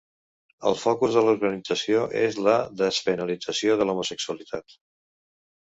[0.69, 4.79] El focus de l'organització és la despenalització de l'homosexualitat.